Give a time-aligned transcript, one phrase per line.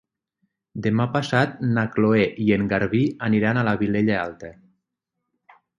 [0.85, 4.53] Demà passat na Cloè i en Garbí aniran a la Vilella Alta.